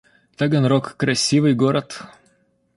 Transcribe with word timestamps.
Таганрог— 0.35 0.95
красивый 0.97 1.53
город 1.53 2.01